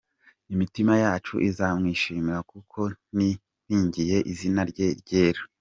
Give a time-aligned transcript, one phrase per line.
[0.53, 5.41] Imitima yacu izamwishimira, Kuko twiringiye izina rye ryera.